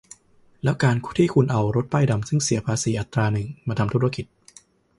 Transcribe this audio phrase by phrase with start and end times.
[0.63, 4.25] แล้วการที่คุณเอารถป้ายดำซึ่งเสียภาษีอัตราหนึ่ง มาทำธุรกิจ